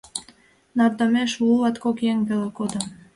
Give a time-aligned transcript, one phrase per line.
[0.77, 2.79] Нардомеш лу-латкок еҥ веле кодо.